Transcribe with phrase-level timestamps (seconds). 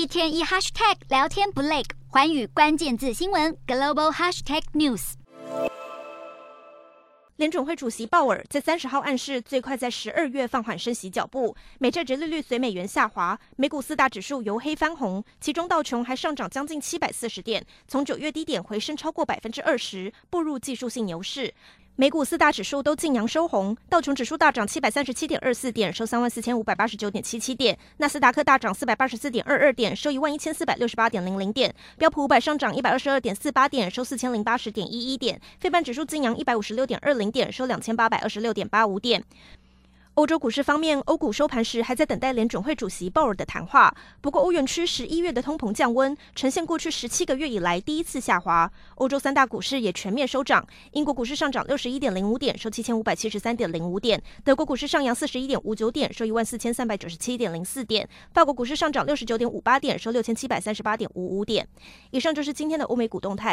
[0.00, 5.12] 一天一 hashtag 聊天不累，环宇关键字新闻 global hashtag news。
[7.36, 11.54] 联准会主席鲍尔在三十号暗示，最快在十二月放缓升息脚步。
[11.78, 21.52] 美债殖利率随美元下滑，美股四大指数由黑翻红，其中道琼还上涨将近七百四十点，从九月低点回升超过百分之二十，步入技术性牛市。
[21.96, 39.22] 美股四大指数都晋阳收红，道琼指数大涨七百三十七点二四点，收三万四千五百八十九点七七点；纳斯达克大涨四百八十四点二二点，收一万一千四百六十八点零零点；标普五百上涨一百二十二点四八点，收四千零八十点一一点；费半指数晋阳一百五十六点二零点，收两千八百二十六点八五点。
[40.20, 43.96] 欧洲股市方面，欧股收盘时还在等待联准会主席鲍尔的谈话。
[44.20, 48.70] 不过，欧元区十一月的通膨降温，呈现过去十七个月以来第一次下滑。
[48.96, 61.66] 欧洲三大股市也全面收涨，英国股市上涨六十一点零五点，收七千五百七十三点零五点；德国股市上扬四十一点五九点，收一万四千三百九十七点零四点；法国股市上涨六十九点五八点，收六千七百三十八点五五点。
[62.10, 63.48] 以上就是今天的欧美股动态。